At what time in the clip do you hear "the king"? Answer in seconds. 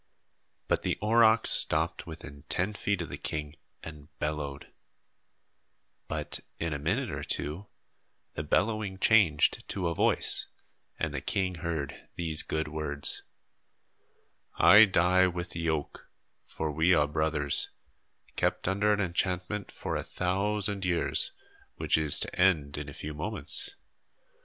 3.09-3.55, 11.13-11.53